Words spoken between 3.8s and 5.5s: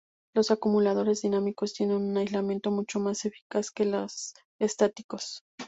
los estáticos.